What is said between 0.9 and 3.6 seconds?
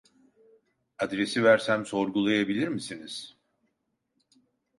Adresi versem sorgulayabilir misiniz